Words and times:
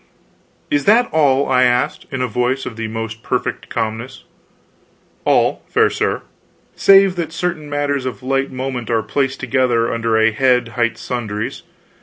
"Is 0.71 0.85
that 0.85 1.07
all?" 1.11 1.47
I 1.47 1.61
asked, 1.61 2.07
in 2.09 2.23
a 2.23 2.27
voice 2.27 2.65
of 2.65 2.75
the 2.75 2.87
most 2.87 3.21
perfect 3.21 3.69
calmness. 3.69 4.23
"All, 5.25 5.61
fair 5.67 5.91
sir, 5.91 6.23
save 6.75 7.15
that 7.17 7.31
certain 7.31 7.69
matters 7.69 8.07
of 8.07 8.23
light 8.23 8.49
moment 8.51 8.89
are 8.89 9.03
placed 9.03 9.39
together 9.39 9.93
under 9.93 10.17
a 10.17 10.31
head 10.31 10.69
hight 10.69 10.97
sundries. 10.97 11.61